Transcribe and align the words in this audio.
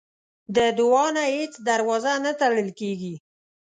د 0.55 0.57
دعا 0.79 1.05
نه 1.15 1.23
هیڅ 1.35 1.53
دروازه 1.69 2.13
نه 2.25 2.31
تړل 2.41 2.69
کېږي. 2.79 3.13